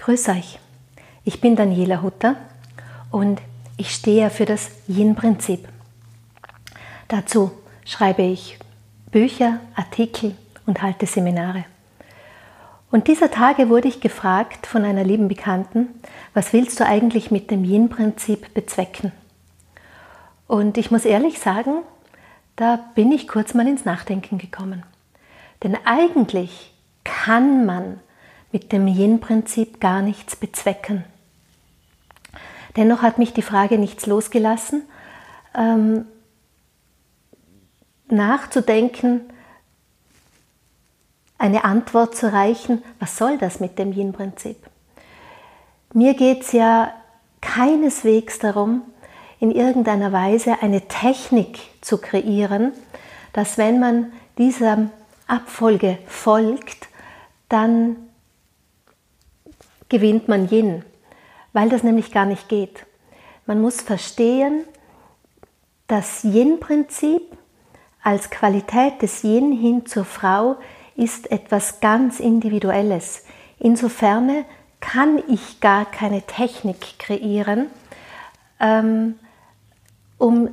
[0.00, 0.58] Grüß euch,
[1.24, 2.36] ich bin Daniela Hutter
[3.10, 3.38] und
[3.76, 5.68] ich stehe für das Yin-Prinzip.
[7.08, 7.50] Dazu
[7.84, 8.58] schreibe ich
[9.10, 10.34] Bücher, Artikel
[10.64, 11.66] und halte Seminare.
[12.90, 15.88] Und dieser Tage wurde ich gefragt von einer lieben Bekannten,
[16.32, 19.12] was willst du eigentlich mit dem Yin-Prinzip bezwecken?
[20.46, 21.82] Und ich muss ehrlich sagen,
[22.56, 24.82] da bin ich kurz mal ins Nachdenken gekommen.
[25.62, 26.72] Denn eigentlich
[27.04, 28.00] kann man
[28.52, 31.04] mit dem Yin-Prinzip gar nichts bezwecken.
[32.76, 34.82] Dennoch hat mich die Frage nichts losgelassen,
[35.54, 36.06] ähm,
[38.08, 39.22] nachzudenken,
[41.38, 44.58] eine Antwort zu reichen, was soll das mit dem Yin-Prinzip?
[45.92, 46.92] Mir geht es ja
[47.40, 48.82] keineswegs darum,
[49.40, 52.72] in irgendeiner Weise eine Technik zu kreieren,
[53.32, 54.90] dass wenn man dieser
[55.26, 56.88] Abfolge folgt,
[57.48, 57.96] dann
[59.90, 60.82] gewinnt man Yin,
[61.52, 62.86] weil das nämlich gar nicht geht.
[63.44, 64.64] Man muss verstehen,
[65.86, 67.36] das Yin-Prinzip
[68.02, 70.56] als Qualität des Yin hin zur Frau
[70.96, 73.24] ist etwas ganz Individuelles.
[73.58, 74.44] Insofern
[74.80, 77.66] kann ich gar keine Technik kreieren,
[78.58, 79.18] ähm,
[80.16, 80.48] um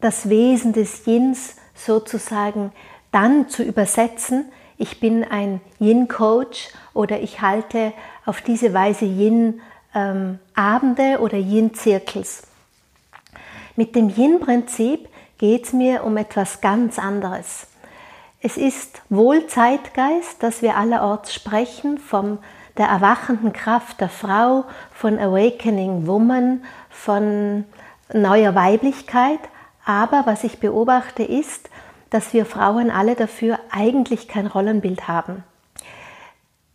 [0.00, 2.72] das Wesen des Yins sozusagen
[3.12, 4.46] dann zu übersetzen.
[4.78, 7.94] Ich bin ein Yin-Coach oder ich halte
[8.26, 9.60] auf diese Weise Yin-Abende
[11.20, 12.42] oder Yin-Zirkels.
[13.74, 17.68] Mit dem Yin-Prinzip geht es mir um etwas ganz anderes.
[18.42, 22.38] Es ist wohl Zeitgeist, dass wir allerorts sprechen von
[22.76, 27.64] der erwachenden Kraft der Frau, von Awakening Woman, von
[28.12, 29.40] neuer Weiblichkeit.
[29.86, 31.70] Aber was ich beobachte ist,
[32.10, 35.44] dass wir Frauen alle dafür eigentlich kein Rollenbild haben.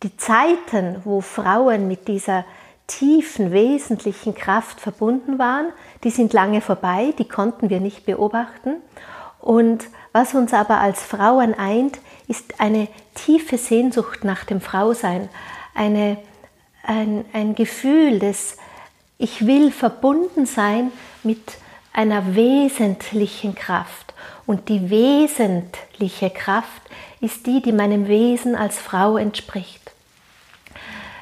[0.02, 2.44] Die Zeiten, wo Frauen mit dieser
[2.86, 5.66] tiefen, wesentlichen Kraft verbunden waren,
[6.04, 8.74] die sind lange vorbei, die konnten wir nicht beobachten.
[9.40, 11.98] Und was uns aber als Frauen eint,
[12.28, 15.28] ist eine tiefe Sehnsucht nach dem Frausein,
[15.74, 16.18] eine,
[16.82, 18.56] ein, ein Gefühl des,
[19.18, 20.92] ich will verbunden sein
[21.22, 21.40] mit
[21.92, 24.11] einer wesentlichen Kraft.
[24.46, 26.82] Und die wesentliche Kraft
[27.20, 29.92] ist die, die meinem Wesen als Frau entspricht.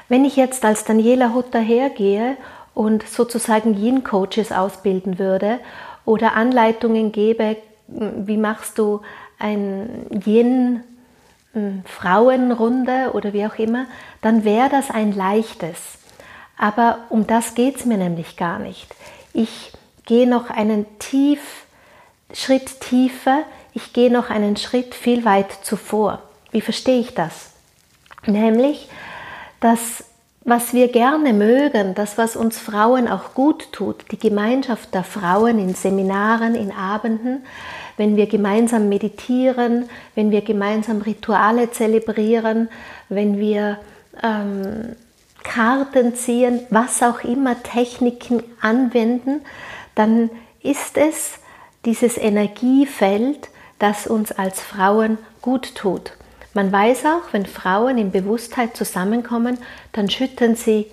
[0.09, 2.35] Wenn ich jetzt als Daniela Hutter hergehe
[2.73, 5.59] und sozusagen Yin-Coaches ausbilden würde
[6.05, 7.57] oder Anleitungen gebe,
[7.87, 9.01] wie machst du
[9.39, 10.83] ein Yin
[11.53, 13.85] hm, Frauenrunde oder wie auch immer,
[14.21, 15.97] dann wäre das ein leichtes.
[16.57, 18.93] Aber um das geht es mir nämlich gar nicht.
[19.33, 19.71] Ich
[20.05, 21.65] gehe noch einen tief,
[22.33, 23.43] Schritt tiefer,
[23.73, 26.21] ich gehe noch einen Schritt viel weit zuvor.
[26.51, 27.51] Wie verstehe ich das?
[28.25, 28.89] Nämlich,
[29.59, 30.03] dass
[30.43, 35.59] was wir gerne mögen, das, was uns Frauen auch gut tut, die Gemeinschaft der Frauen
[35.59, 37.43] in Seminaren, in Abenden,
[37.95, 42.69] wenn wir gemeinsam meditieren, wenn wir gemeinsam Rituale zelebrieren,
[43.09, 43.77] wenn wir
[44.23, 44.95] ähm,
[45.43, 49.41] Karten ziehen, was auch immer, Techniken anwenden,
[49.93, 50.31] dann
[50.63, 51.33] ist es
[51.85, 53.49] dieses Energiefeld,
[53.79, 56.13] das uns als Frauen gut tut.
[56.53, 59.57] Man weiß auch, wenn Frauen in Bewusstheit zusammenkommen,
[59.93, 60.87] dann schütten sie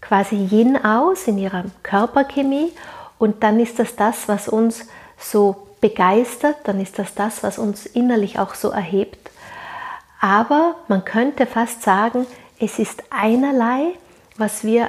[0.00, 2.72] quasi Yin aus in ihrer Körperchemie
[3.18, 4.88] und dann ist das das, was uns
[5.18, 9.30] so begeistert, dann ist das das, was uns innerlich auch so erhebt.
[10.20, 12.26] Aber man könnte fast sagen,
[12.58, 13.92] es ist einerlei,
[14.36, 14.88] was wir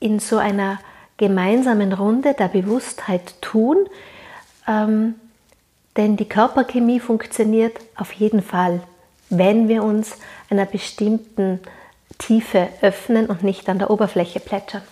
[0.00, 0.78] in so einer
[1.16, 3.88] gemeinsamen Runde der Bewusstheit tun,
[4.66, 5.14] ähm,
[5.96, 8.80] denn die Körperchemie funktioniert auf jeden Fall
[9.30, 10.16] wenn wir uns
[10.50, 11.60] einer bestimmten
[12.18, 14.82] Tiefe öffnen und nicht an der Oberfläche plätschern.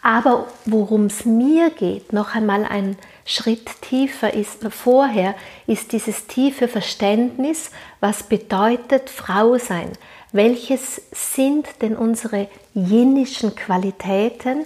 [0.00, 5.34] Aber worum es mir geht, noch einmal ein Schritt tiefer ist vorher,
[5.66, 7.70] ist dieses tiefe Verständnis,
[8.00, 9.90] was bedeutet Frau sein?
[10.32, 14.64] Welches sind denn unsere jinnischen Qualitäten?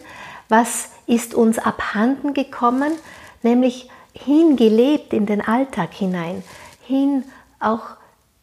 [0.49, 2.93] Was ist uns abhanden gekommen?
[3.43, 6.43] Nämlich hingelebt in den Alltag hinein,
[6.87, 7.25] hin
[7.61, 7.97] auch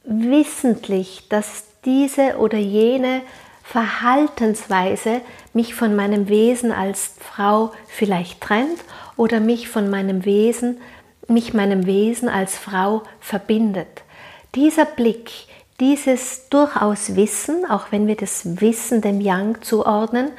[0.04, 3.22] wissentlich, dass diese oder jene
[3.64, 5.22] Verhaltensweise
[5.54, 8.80] mich von meinem Wesen als Frau vielleicht trennt
[9.16, 10.82] oder mich von meinem Wesen,
[11.28, 14.04] mich meinem Wesen als Frau verbindet.
[14.56, 15.32] Dieser Blick,
[15.80, 20.32] dieses durchaus Wissen, auch wenn wir das Wissen dem Yang zuordnen,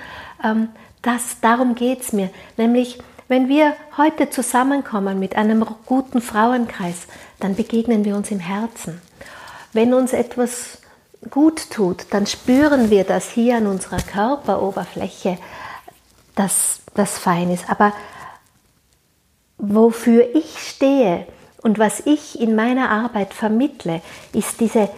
[0.45, 0.69] ähm,
[1.03, 2.31] das, darum geht es mir.
[2.57, 2.99] Nämlich,
[3.31, 7.07] wenn wir heute zusammenkommen mit einem guten Frauenkreis,
[7.39, 9.01] dann begegnen wir uns im Herzen
[9.73, 10.79] wenn uns etwas
[11.31, 15.39] gut tut, dann spüren wir das hier an unserer Körperoberfläche,
[16.35, 17.69] dass das fein ist.
[17.69, 17.93] Aber
[19.59, 21.27] wofür ich stehe
[21.63, 24.01] und was ich in meiner Arbeit vermittle,
[24.33, 24.89] ist diese,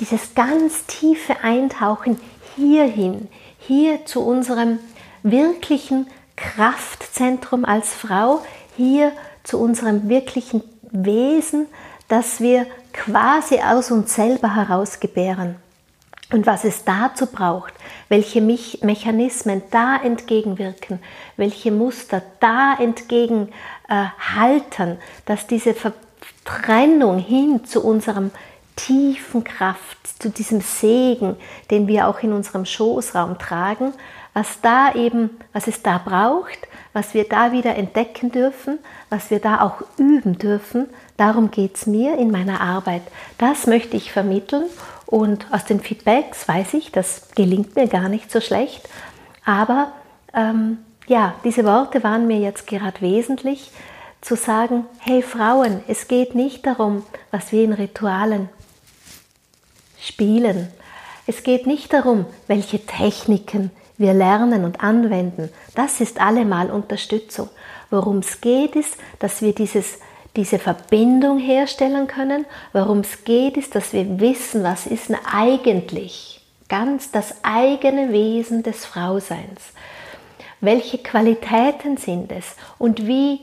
[0.00, 2.20] dieses ganz tiefe Eintauchen
[2.56, 3.28] hierhin,
[3.60, 4.80] hier zu unserem
[5.22, 6.08] wirklichen
[6.38, 8.40] Kraftzentrum als Frau,
[8.76, 9.12] hier
[9.42, 11.66] zu unserem wirklichen Wesen,
[12.06, 15.56] das wir quasi aus uns selber heraus gebären.
[16.30, 17.72] Und was es dazu braucht,
[18.08, 21.00] welche Mechanismen da entgegenwirken,
[21.36, 23.50] welche Muster da entgegenhalten,
[24.92, 25.74] äh, dass diese
[26.44, 28.30] Trennung hin zu unserem
[28.78, 31.36] tiefen Kraft, zu diesem Segen,
[31.70, 33.92] den wir auch in unserem Schoßraum tragen,
[34.34, 38.78] was da eben, was es da braucht, was wir da wieder entdecken dürfen,
[39.10, 40.86] was wir da auch üben dürfen,
[41.16, 43.02] darum geht es mir in meiner Arbeit.
[43.36, 44.64] Das möchte ich vermitteln
[45.06, 48.88] und aus den Feedbacks weiß ich, das gelingt mir gar nicht so schlecht,
[49.44, 49.92] aber
[50.34, 53.72] ähm, ja, diese Worte waren mir jetzt gerade wesentlich,
[54.20, 58.48] zu sagen, hey Frauen, es geht nicht darum, was wir in Ritualen
[60.00, 60.68] spielen.
[61.26, 65.50] Es geht nicht darum, welche Techniken wir lernen und anwenden.
[65.74, 67.50] Das ist allemal Unterstützung.
[67.90, 69.98] Worum es geht, ist, dass wir dieses,
[70.36, 72.46] diese Verbindung herstellen können.
[72.72, 78.84] Worum es geht, ist, dass wir wissen, was ist eigentlich ganz das eigene Wesen des
[78.84, 79.72] Frauseins.
[80.60, 83.40] Welche Qualitäten sind es und wie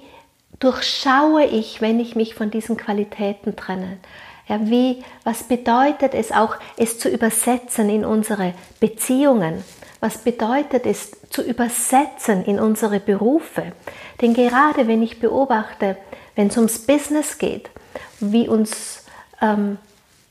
[0.59, 3.97] durchschaue ich, wenn ich mich von diesen Qualitäten trenne?
[4.47, 9.63] Ja, wie, was bedeutet es auch, es zu übersetzen in unsere Beziehungen?
[9.99, 13.71] Was bedeutet es zu übersetzen in unsere Berufe?
[14.21, 15.97] Denn gerade wenn ich beobachte,
[16.35, 17.71] wenn es ums Business geht,
[18.19, 19.03] wie uns
[19.41, 19.79] ähm,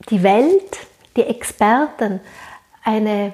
[0.09, 0.77] die Welt,
[1.17, 2.21] die Experten
[2.83, 3.33] eine,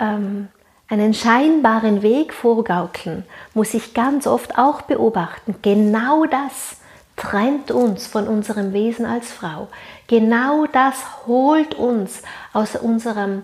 [0.00, 0.48] ähm,
[0.88, 6.78] einen scheinbaren Weg vorgaukeln, muss ich ganz oft auch beobachten, genau das
[7.16, 9.68] trennt uns von unserem Wesen als Frau.
[10.06, 12.22] Genau das holt uns
[12.52, 13.42] aus unserem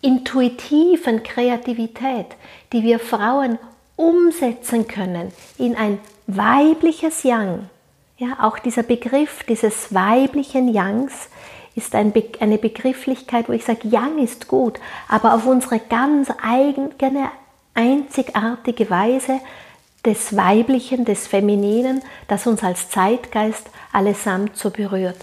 [0.00, 2.26] intuitiven Kreativität,
[2.72, 3.58] die wir Frauen
[3.96, 7.68] umsetzen können in ein weibliches Yang.
[8.18, 11.28] Ja, auch dieser Begriff dieses weiblichen Yangs
[11.74, 14.78] ist ein Be eine Begrifflichkeit, wo ich sage, Yang ist gut,
[15.08, 17.30] aber auf unsere ganz eigene,
[17.74, 19.40] einzigartige Weise
[20.04, 25.16] des Weiblichen, des Femininen, das uns als Zeitgeist allesamt so berührt.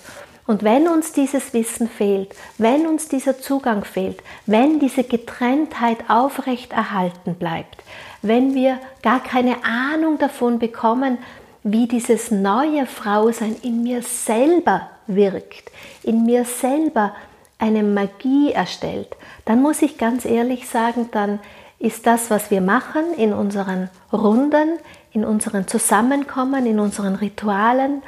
[0.47, 7.35] Und wenn uns dieses Wissen fehlt, wenn uns dieser Zugang fehlt, wenn diese Getrenntheit aufrechterhalten
[7.35, 7.83] bleibt,
[8.21, 11.19] wenn wir gar keine Ahnung davon bekommen,
[11.63, 15.71] wie dieses neue Frausein in mir selber wirkt,
[16.03, 17.15] in mir selber
[17.59, 21.39] eine Magie erstellt, dann muss ich ganz ehrlich sagen, dann
[21.81, 24.77] ist das, was wir machen in unseren Runden,
[25.11, 28.03] in unseren Zusammenkommen, in unseren Ritualen,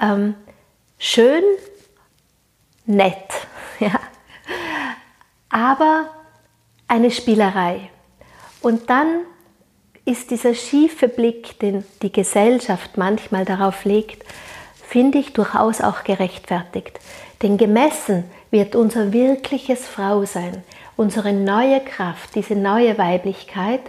[0.00, 0.34] ähm,
[0.98, 1.44] schön,
[2.84, 3.46] nett,
[3.78, 3.92] ja?
[5.48, 6.08] aber
[6.88, 7.90] eine Spielerei.
[8.60, 9.20] Und dann
[10.04, 14.24] ist dieser schiefe Blick, den die Gesellschaft manchmal darauf legt,
[14.74, 16.98] finde ich durchaus auch gerechtfertigt.
[17.40, 20.64] Denn gemessen wird unser wirkliches Frausein,
[20.96, 23.80] unsere neue Kraft, diese neue Weiblichkeit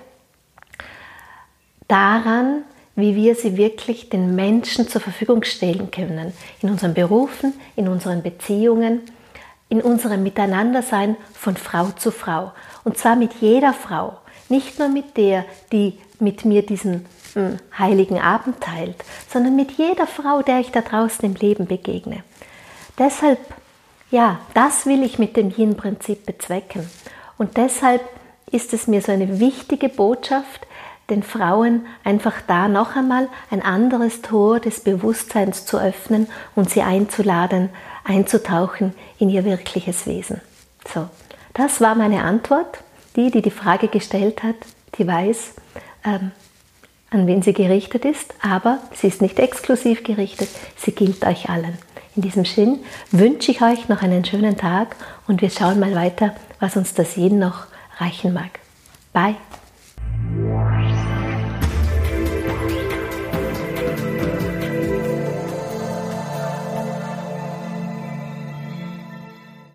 [1.88, 2.64] daran,
[2.96, 6.34] wie wir sie wirklich den Menschen zur Verfügung stellen können.
[6.62, 9.02] In unseren Berufen, in unseren Beziehungen,
[9.70, 12.52] in unserem Miteinandersein von Frau zu Frau.
[12.84, 14.18] Und zwar mit jeder Frau,
[14.50, 20.06] nicht nur mit der, die mit mir diesen hm, heiligen Abend teilt, sondern mit jeder
[20.06, 22.24] Frau, der ich da draußen im Leben begegne.
[23.00, 23.40] Deshalb
[24.14, 26.88] ja, das will ich mit dem Yin-Prinzip bezwecken.
[27.40, 28.02] Und deshalb
[28.52, 30.68] ist es mir so eine wichtige Botschaft,
[31.10, 36.84] den Frauen einfach da noch einmal ein anderes Tor des Bewusstseins zu öffnen und sie
[36.84, 37.70] einzuladen,
[38.04, 40.42] einzutauchen in ihr wirkliches Wesen.
[40.94, 41.10] So,
[41.56, 42.84] das war meine Antwort.
[43.16, 44.56] Die, die die Frage gestellt hat,
[45.00, 45.56] die weiß,
[46.06, 46.32] ähm,
[47.10, 51.80] an wen sie gerichtet ist, aber sie ist nicht exklusiv gerichtet, sie gilt euch allen.
[52.16, 52.80] In diesem Sinn
[53.12, 54.96] wünsche ich euch noch einen schönen Tag
[55.28, 57.66] und wir schauen mal weiter, was uns das jeden noch
[58.00, 58.60] reichen mag.
[59.14, 59.36] Bye!